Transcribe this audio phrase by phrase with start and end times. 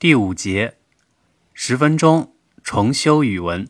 [0.00, 0.78] 第五节，
[1.52, 2.32] 十分钟
[2.64, 3.68] 重修语文，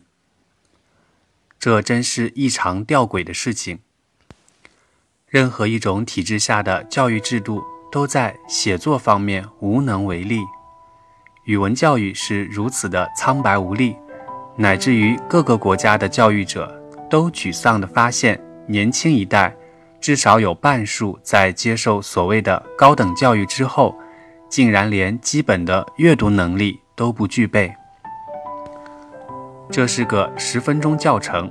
[1.59, 3.79] 这真是异常吊诡的事情。
[5.27, 7.61] 任何一种体制下的教育制度
[7.91, 10.39] 都在写作方面无能为力，
[11.43, 13.97] 语文教育是如此的苍白无力，
[14.55, 19.53] 乃至于各个国家的教育者都沮丧地发现，年轻一代
[19.99, 23.93] 至少有半数在接受所谓的高等教育之后。
[24.51, 27.73] 竟然连基本的阅读能力都不具备，
[29.69, 31.49] 这是个十分钟教程，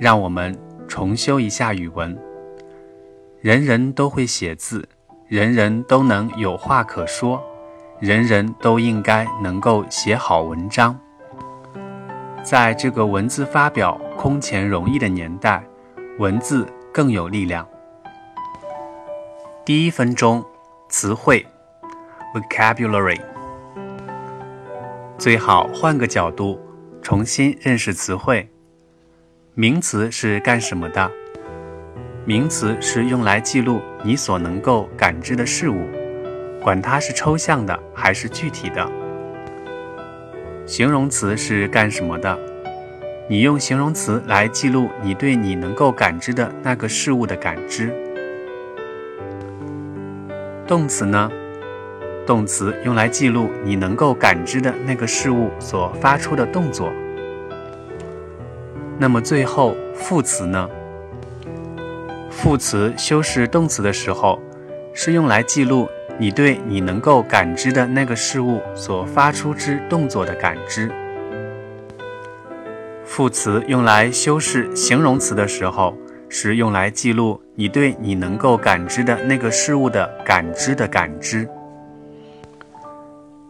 [0.00, 0.58] 让我们
[0.88, 2.18] 重修一下语文。
[3.42, 4.88] 人人都会写字，
[5.28, 7.38] 人人都能有话可说，
[8.00, 10.98] 人人都应该能够写好文章。
[12.42, 15.62] 在这个文字发表空前容易的年代，
[16.18, 17.68] 文字更有力量。
[19.66, 20.42] 第一分钟，
[20.88, 21.46] 词汇。
[22.32, 23.20] Vocabulary，
[25.18, 26.58] 最好换个角度
[27.02, 28.48] 重新认识词汇。
[29.52, 31.10] 名词是干什么的？
[32.24, 35.86] 名词是用来记录你所能够感知的事物，
[36.62, 38.90] 管它是抽象的还是具体的。
[40.64, 42.38] 形容词是干什么的？
[43.28, 47.92] 你用形容词来记录你对你能够感知的那个事物的感知。
[50.66, 51.30] 动词呢？
[52.26, 56.92] 动词用来记录你能够感知的那个事物所发出的动作。
[58.98, 60.68] 那么最后副词呢？
[62.30, 64.38] 副词修饰动词的时候，
[64.94, 70.90] 是用来记录你对你能够感知的那个事物所发出之动作的感知。
[73.04, 75.96] 副词用来修饰形容词的时候，
[76.28, 81.48] 是用来记录你对你能够感知的那个事物的感知的感知。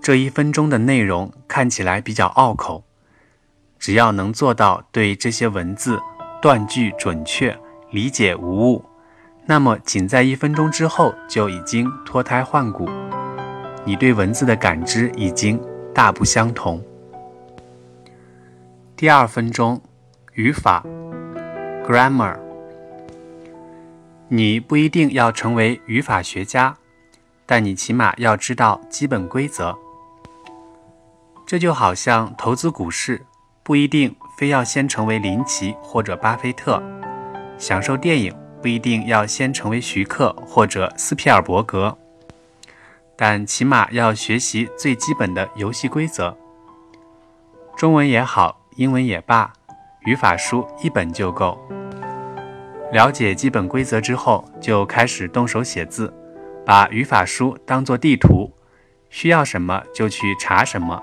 [0.02, 2.82] 这一分钟的内容看起来比较拗口，
[3.78, 6.00] 只要能做到对这些文字
[6.42, 7.56] 断句准确、
[7.92, 8.84] 理解无误，
[9.46, 12.90] 那么仅在一分钟之后就已经脱胎换骨。
[13.84, 15.60] 你对文字的感知已经
[15.94, 16.82] 大不相同。
[18.96, 19.80] 第二分钟，
[20.34, 20.84] 语法
[21.86, 22.36] （grammar），
[24.26, 26.76] 你不一定要成为语法学家，
[27.46, 29.78] 但你起码要知道基本规则。
[31.52, 33.26] 这就好像投资股市，
[33.62, 36.82] 不一定非要先成为林奇或者巴菲特；
[37.58, 41.98] 享受电影，不一定要先成为徐克或者斯皮尔伯格，
[43.14, 46.34] 但起码要学习最基本的游戏规则。
[47.76, 49.52] 中文也好，英文也罢，
[50.06, 51.60] 语法书一本就够。
[52.92, 56.10] 了解基本规则之后，就开始动手写字，
[56.64, 58.50] 把语法书当做地图，
[59.10, 60.98] 需要什么就去查什么。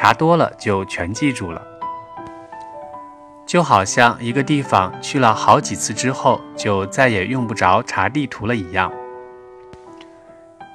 [0.00, 1.60] 查多了就全记住了，
[3.44, 8.92] 就好像一个地方去了好几次之后，就再也用不着查地图了一样。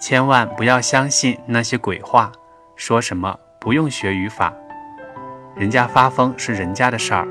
[0.01, 2.33] 千万不要相信那些鬼话，
[2.75, 4.53] 说什么不用学语法，
[5.55, 7.25] 人家发疯是人家的事儿，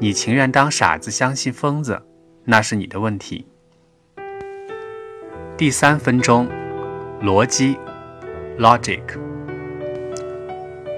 [0.00, 2.02] 你情愿当傻子相信疯子，
[2.44, 3.46] 那是你的问题。
[5.56, 6.48] 第三分钟，
[7.22, 7.78] 逻辑
[8.58, 9.00] ，logic。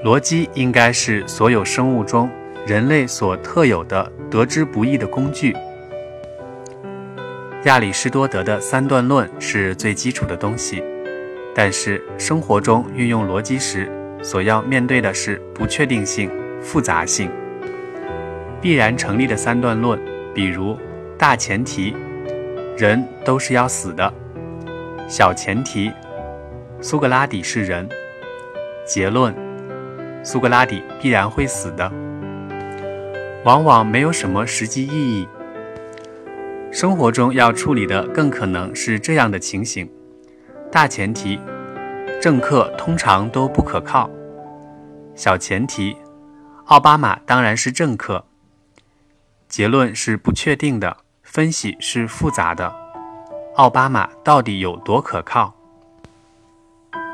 [0.05, 2.29] 逻辑应该是所有生物中
[2.67, 5.57] 人类所特有的得之不易的工具。
[7.67, 10.83] 亚里士多德的三段论是最基础的东西，
[11.55, 13.89] 但是生活中运用逻辑时，
[14.25, 16.29] 所要面对的是不确定性、
[16.61, 17.31] 复杂性。
[18.61, 20.01] 必然成立的三段论，
[20.35, 20.77] 比如
[21.17, 21.95] 大前提，
[22.77, 24.13] 人都是要死的；
[25.09, 25.93] 小前提，
[26.81, 27.87] 苏格拉底是人；
[28.85, 29.52] 结论。
[30.23, 31.91] 苏格拉底必然会死的，
[33.45, 35.29] 往往没有什么实际意义。
[36.71, 39.91] 生活中要处理的更可能是这样的情形：
[40.71, 41.39] 大前提，
[42.21, 44.09] 政客通常都不可靠；
[45.15, 45.97] 小前提，
[46.67, 48.25] 奥巴马当然是政客。
[49.49, 52.73] 结论是不确定的，分析是复杂的。
[53.57, 55.53] 奥巴马到底有多可靠？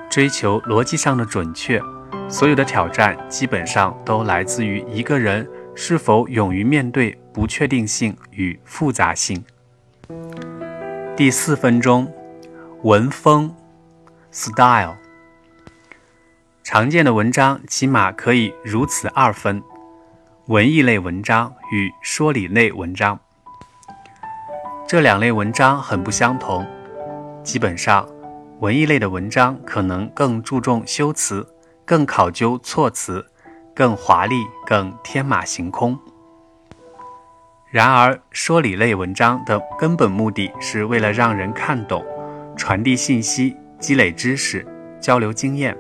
[0.09, 1.83] 追求逻辑上的准确。
[2.31, 9.43] 所有的挑战基本上都来自于一个人是否勇于面对不确定性与复杂性。
[11.17, 12.13] 第四分钟，
[12.83, 13.55] 文风
[14.31, 14.97] ，style。
[16.63, 19.63] 常见的文章起码可以如此二分：
[20.49, 23.19] 文艺类文章与说理类文章。
[24.87, 26.67] 这两类文章很不相同。
[27.43, 28.07] 基本上，
[28.61, 31.47] 文艺类的文章可能更注重修辞。
[31.89, 33.25] 更考究措辞，
[33.75, 35.99] 更华丽，更天马行空。
[37.71, 42.05] 然而，说理类文章的根本目的是为了让人看懂，
[42.59, 44.67] 传递信息，积累知识，
[45.01, 45.75] 交流经验。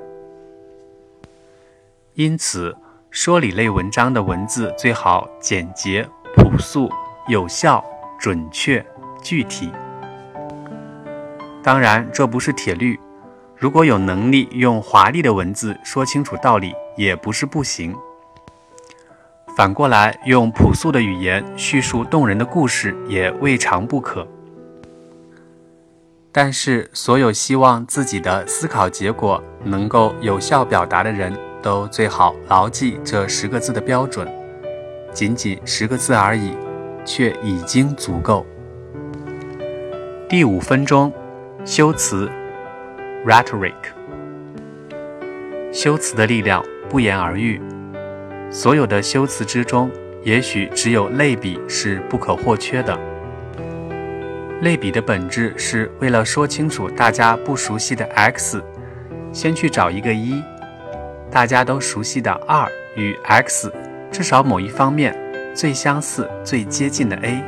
[2.14, 2.75] 因此，
[3.11, 6.90] 说理类文章的文字最好简洁、朴素、
[7.26, 7.84] 有效、
[8.19, 8.82] 准确、
[9.22, 9.70] 具体。
[11.62, 12.99] 当然，这不是铁律。
[13.58, 17.93] 如果有能力用华丽的文字说清楚道理，也不是不行。
[19.56, 24.25] 反过来，用朴素的语言叙述动人的故事，也未尝不可。
[26.31, 34.28] 但是，所有希望自己的思考结果能够有效表达的人，都最好牢记这十个字的标准。
[35.12, 36.52] 仅仅十个字而已，
[37.04, 38.46] 却已经足够。
[40.28, 41.12] 第五分钟，
[41.64, 42.31] 修辞。
[43.26, 43.74] Rhetoric，
[45.72, 47.60] 修辞的力量不言而喻。
[48.48, 49.90] 所有的修辞之中，
[50.22, 52.96] 也许只有类比是不可或缺的。
[54.62, 58.62] 类比的本质是为了说清楚大家不熟悉的 x，
[59.32, 60.40] 先去找一个一；
[61.28, 63.70] 大家都熟悉的二与 x，
[64.12, 65.14] 至少某一方面
[65.54, 67.42] 最相似、最接近的 a，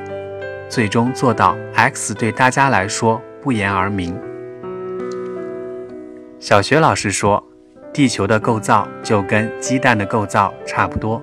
[0.69, 4.30] 最终做到 x 对大家来说不言而明。
[6.41, 7.47] 小学老师说，
[7.93, 11.23] 地球的构造就跟鸡蛋的构造差不多。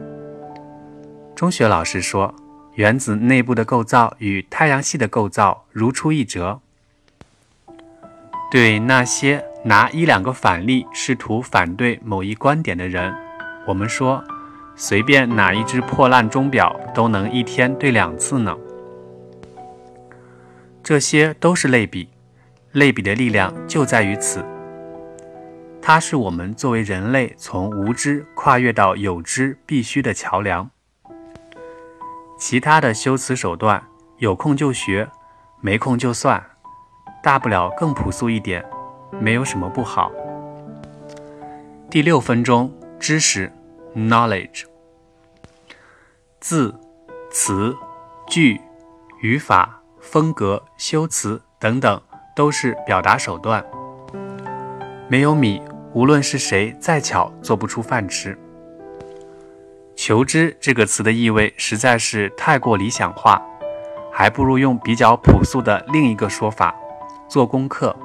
[1.36, 2.36] 中学老师说，
[2.76, 6.60] 原子内部的构造与太阳系的构造如出一辙。
[8.52, 13.12] 对那些拿一两个反例试图反对某一观点的人，
[13.66, 14.24] 我们说，
[14.76, 18.56] 随便哪一只破烂钟表都能一天对两次呢。
[20.84, 22.08] 这些都是类比，
[22.72, 24.46] 类比的力量就在于此。
[25.88, 30.70] 它是我们作为人类从无知跨越到有知必须的桥梁。
[32.38, 33.82] 其他的修辞手段，
[34.18, 35.08] 有空就学，
[35.62, 36.44] 没空就算，
[37.24, 38.66] 大不了更朴素一点，
[39.22, 40.12] 没有什么不好。
[41.90, 42.70] 第六分钟，
[43.00, 43.50] 知识
[43.96, 44.66] ，knowledge，
[46.42, 46.78] 字、
[47.32, 47.74] 词、
[48.28, 48.60] 句、
[49.22, 52.02] 语法、风格、修辞等等，
[52.36, 53.66] 都是表达手段。
[55.10, 55.62] 没有米。
[55.98, 58.38] 无论是谁，再巧做不出饭吃。
[59.96, 63.42] 求知这个词的意味实在是太过理想化，
[64.14, 66.76] 还不如用比较朴素的另一个说法：
[67.28, 67.96] 做功课。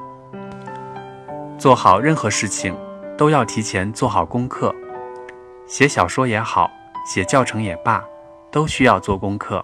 [1.58, 2.74] 做好任何事情
[3.18, 4.74] 都要提前做好功课，
[5.66, 6.70] 写小说也好，
[7.06, 8.02] 写教程也罢，
[8.50, 9.62] 都需要做功课。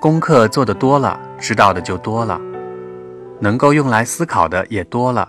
[0.00, 2.40] 功课做的多了，知道的就多了，
[3.38, 5.28] 能够用来思考的也多了。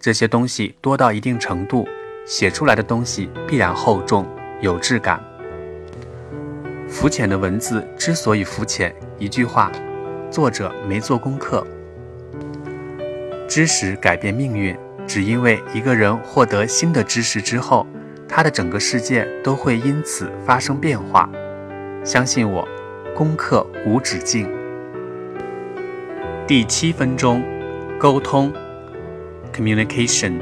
[0.00, 1.86] 这些东西多到一定程度，
[2.24, 4.26] 写出来的东西必然厚重
[4.60, 5.20] 有质感。
[6.88, 9.70] 肤浅的文字之所以肤浅，一句话，
[10.30, 11.66] 作者没做功课。
[13.48, 17.86] 知识改变命运，只因为一个人获得新的知识之后，
[18.28, 21.28] 他的整个世界都会因此发生变化。
[22.04, 22.66] 相信我，
[23.16, 24.48] 功课无止境。
[26.46, 27.42] 第七分钟，
[27.98, 28.52] 沟通。
[29.58, 30.34] Communication，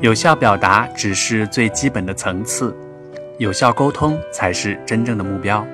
[0.00, 2.76] 有效表达只是最基本的层次，
[3.38, 5.64] 有效沟通才是真正的目标。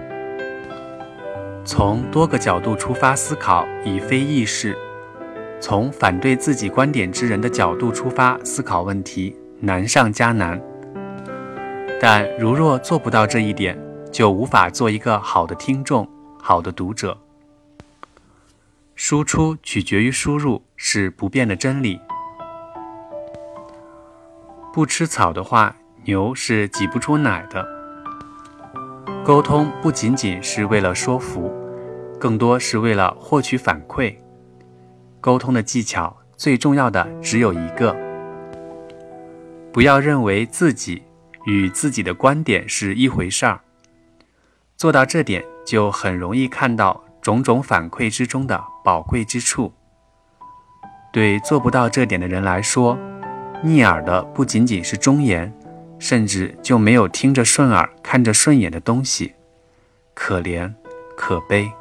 [1.65, 4.75] 从多个角度出发思考，以非易事；
[5.59, 10.61] 从反对自己观点之人的角度出发思考问题，难上加难。
[12.03, 13.79] 但如若做不到这一点，
[14.13, 16.07] 就无法做一个好的听众、
[16.39, 17.17] 好的读者。
[19.07, 22.01] 输出取决于输入是不变的真理。
[24.73, 27.63] 不吃草的话，牛是挤不出奶的。
[29.23, 31.53] 沟通不仅仅是为了说服，
[32.19, 34.17] 更多是为了获取反馈。
[35.21, 37.95] 沟通的技巧最重要的只有一个：
[39.71, 41.03] 不要认为自己
[41.45, 43.61] 与自己的观点是一回事儿。
[44.79, 47.04] 做到这点，就很容易看到。
[47.25, 49.73] 种种反馈之中的宝贵之处，
[51.11, 52.99] 对做不到这点的人来说，
[53.63, 55.51] 逆耳的不仅仅是忠言，
[55.99, 59.33] 甚至就没有听着顺耳、看着顺眼的东西，
[60.13, 60.71] 可怜
[61.17, 61.73] 可悲。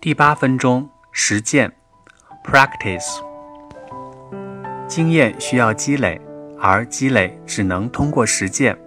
[0.00, 1.72] 第八分钟，实践
[2.44, 3.20] ，practice。
[4.86, 6.20] 经验需要积累，
[6.60, 8.78] 而积累只能通过实践。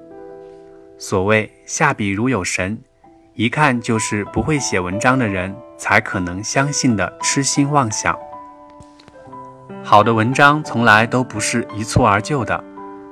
[0.97, 2.81] 所谓下笔如有神。
[3.39, 8.13] 一看就是不会写文章的人才可能相信的痴心妄想。
[9.81, 12.61] 好的文章从来都不是一蹴而就的，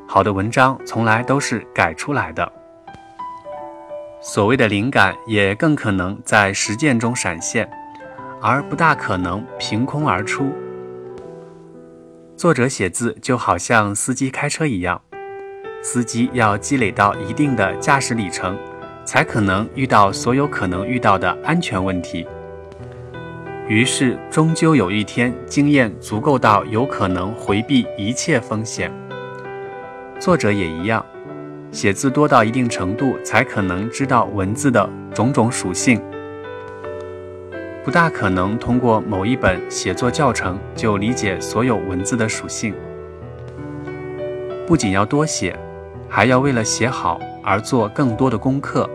[0.06, 2.52] 好的文章从来都是改出来的。
[4.20, 7.70] 所谓的灵感也更可能在实践中闪现，
[8.42, 10.54] 而不大可能凭空而出。
[12.36, 15.02] 作者写字就好像司机开车一样，
[15.82, 18.58] 司机要积累到一定的驾驶里程，
[19.08, 22.28] 才可能遇到所有可能遇到的安全问题。
[23.70, 28.92] 于是，终究有一天，经验足够到有可能回避一切风险。
[30.20, 31.06] 作者也一样，
[31.72, 36.02] 写字多到一定程度，才可能知道文字的种种属性。
[37.86, 42.74] 不大可能通过某一本写作教程就理解所有文字的属性。
[44.66, 45.58] 不仅要多写，
[46.10, 48.89] 还要为了写好而做更多的功课，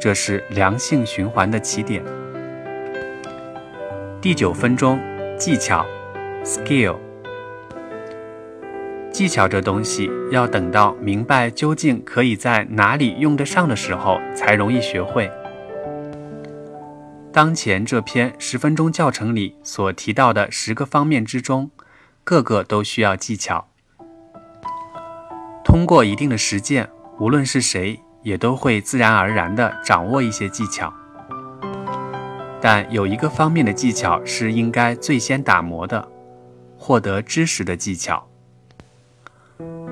[0.00, 2.04] 这是良性循环的起点。
[4.20, 5.00] 第九分钟，
[5.36, 5.84] 技巧
[6.44, 6.96] ，skill。
[9.10, 15.28] 技巧这东西要等到明白究竟可以在哪里用得上的时候，才容易学会。
[17.32, 21.72] 当前这篇十分钟教程里所提到的十个方面之中，
[22.22, 23.66] 个个都需要技巧。
[25.64, 26.88] 通过一定的实践，
[27.20, 30.90] 无论是谁，也都会自然而然地掌握一些技巧。
[32.62, 36.08] 但有一个方面的技巧是应该最先打磨的，
[36.78, 38.26] 获得知识的技巧。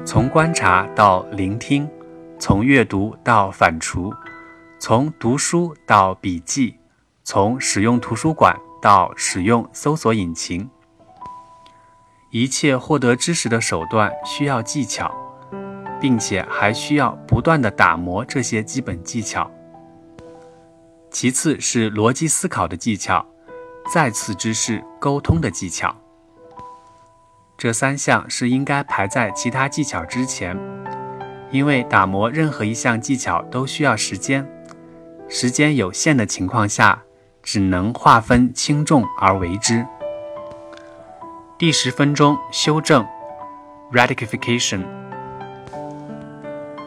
[0.06, 1.86] 从观察到聆听，
[2.38, 4.10] 从阅读到反刍，
[4.78, 6.76] 从读书到笔记，
[7.24, 10.70] 从使用图书馆到使用搜索引擎，
[12.30, 15.14] 一切获得知识的手段需要技巧，
[16.00, 19.50] 并且还需要不断的打磨这些基本技巧。
[21.10, 23.26] 其次是逻辑思考的技巧，
[23.92, 25.96] 再次之是沟通的技巧。
[27.56, 30.56] 这三项是应该排在其他技巧之前，
[31.50, 34.46] 因为打磨任何一项技巧都需要时间，
[35.28, 37.02] 时间有限的情况下，
[37.42, 39.84] 只能划分轻重而为之。
[41.58, 43.04] 第十分钟修正
[43.92, 45.07] ，ratification。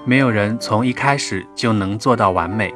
[0.04, 2.74] 没有人从一开始就能做到完美。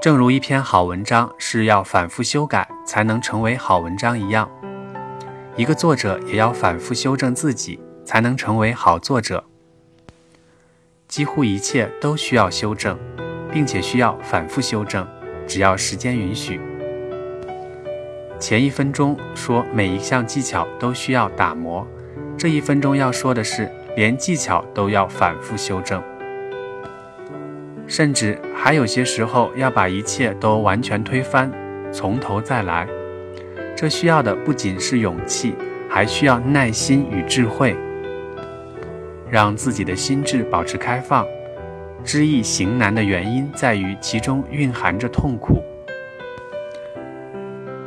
[0.00, 4.50] 正如一篇好文章是要反复修改才能成为好文章一样，
[5.56, 9.44] 一个作者也要反复修正自己才能成为好作者。
[11.06, 12.98] 几乎一切都需要修正，
[13.52, 15.06] 并且需要反复修正，
[15.46, 16.58] 只要时间允许。
[18.40, 21.86] 前一分钟说每一项技巧都需要打磨，
[22.38, 26.02] 这一分钟要说的是连技巧都要反复修正。
[27.86, 31.50] 甚至还有些时候要把一切都完全推翻，
[31.92, 32.86] 从头再来。
[33.76, 35.54] 这需要的不仅是勇气，
[35.88, 37.76] 还需要耐心与智慧。
[39.28, 41.26] 让自己的心智保持开放。
[42.04, 45.62] 知易行难的原因在于其中蕴含着痛苦，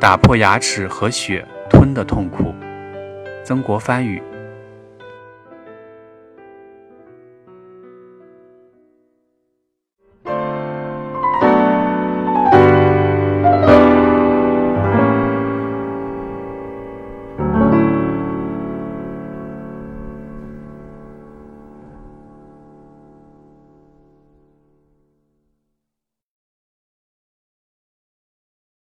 [0.00, 2.54] 打破牙齿和血吞的痛苦。
[3.44, 4.22] 曾国藩语。